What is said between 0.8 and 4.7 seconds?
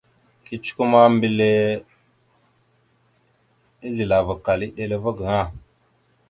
ma, mbelle azləlavakal